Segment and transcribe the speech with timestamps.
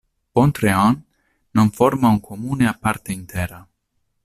[0.33, 0.95] Pont-Réan
[1.57, 3.59] non forma un comune a parte intera.